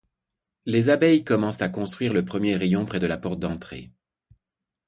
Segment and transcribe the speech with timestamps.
[0.65, 3.91] Les abeilles commencent à construire le premier rayon près de la porte d’entrée.